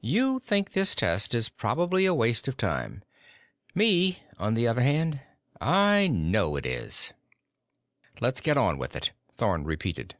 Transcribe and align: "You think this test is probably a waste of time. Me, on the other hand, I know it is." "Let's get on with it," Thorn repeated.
"You 0.00 0.38
think 0.38 0.70
this 0.72 0.94
test 0.94 1.34
is 1.34 1.50
probably 1.50 2.06
a 2.06 2.14
waste 2.14 2.48
of 2.48 2.56
time. 2.56 3.02
Me, 3.74 4.22
on 4.38 4.54
the 4.54 4.66
other 4.66 4.80
hand, 4.80 5.20
I 5.60 6.06
know 6.10 6.56
it 6.56 6.64
is." 6.64 7.12
"Let's 8.18 8.40
get 8.40 8.56
on 8.56 8.78
with 8.78 8.96
it," 8.96 9.12
Thorn 9.36 9.64
repeated. 9.64 10.16